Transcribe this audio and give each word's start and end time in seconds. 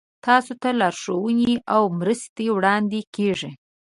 تاسو 0.25 0.51
ته 0.61 0.69
لارښوونې 0.79 1.53
او 1.75 1.83
مرستې 1.99 2.45
وړاندې 2.57 2.99
کیږي. 3.15 3.49